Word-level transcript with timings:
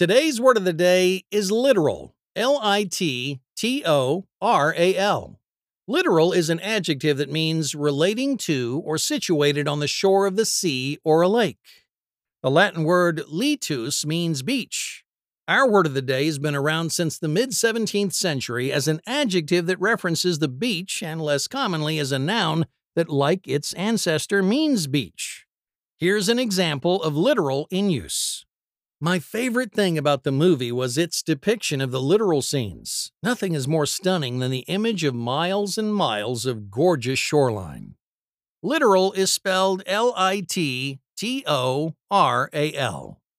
Today's 0.00 0.40
word 0.40 0.56
of 0.56 0.64
the 0.64 0.72
day 0.72 1.26
is 1.30 1.52
littoral. 1.52 2.14
L 2.34 2.58
I 2.62 2.84
T 2.84 3.38
T 3.54 3.82
O 3.84 4.24
R 4.40 4.74
A 4.74 4.96
L. 4.96 5.38
Littoral 5.86 6.32
is 6.32 6.48
an 6.48 6.58
adjective 6.60 7.18
that 7.18 7.30
means 7.30 7.74
relating 7.74 8.38
to 8.38 8.80
or 8.86 8.96
situated 8.96 9.68
on 9.68 9.80
the 9.80 9.86
shore 9.86 10.24
of 10.24 10.36
the 10.36 10.46
sea 10.46 10.96
or 11.04 11.20
a 11.20 11.28
lake. 11.28 11.84
The 12.42 12.50
Latin 12.50 12.84
word 12.84 13.24
litus 13.30 14.06
means 14.06 14.40
beach. 14.40 15.04
Our 15.46 15.70
word 15.70 15.84
of 15.84 15.92
the 15.92 16.00
day 16.00 16.24
has 16.24 16.38
been 16.38 16.56
around 16.56 16.92
since 16.92 17.18
the 17.18 17.28
mid 17.28 17.50
17th 17.50 18.14
century 18.14 18.72
as 18.72 18.88
an 18.88 19.02
adjective 19.06 19.66
that 19.66 19.80
references 19.80 20.38
the 20.38 20.48
beach 20.48 21.02
and 21.02 21.20
less 21.20 21.46
commonly 21.46 21.98
as 21.98 22.10
a 22.10 22.18
noun 22.18 22.64
that, 22.96 23.10
like 23.10 23.46
its 23.46 23.74
ancestor, 23.74 24.42
means 24.42 24.86
beach. 24.86 25.44
Here's 25.98 26.30
an 26.30 26.38
example 26.38 27.02
of 27.02 27.18
littoral 27.18 27.68
in 27.70 27.90
use. 27.90 28.46
My 29.02 29.18
favorite 29.18 29.72
thing 29.72 29.96
about 29.96 30.24
the 30.24 30.30
movie 30.30 30.70
was 30.70 30.98
its 30.98 31.22
depiction 31.22 31.80
of 31.80 31.90
the 31.90 32.02
littoral 32.02 32.42
scenes. 32.42 33.12
Nothing 33.22 33.54
is 33.54 33.66
more 33.66 33.86
stunning 33.86 34.40
than 34.40 34.50
the 34.50 34.66
image 34.68 35.04
of 35.04 35.14
miles 35.14 35.78
and 35.78 35.94
miles 35.94 36.44
of 36.44 36.70
gorgeous 36.70 37.18
shoreline. 37.18 37.94
Littoral 38.62 39.12
is 39.12 39.32
spelled 39.32 39.82
L 39.86 40.12
I 40.18 40.40
T 40.46 41.00
T 41.16 41.42
O 41.46 41.94
R 42.10 42.50
A 42.52 42.74
L. 42.74 43.19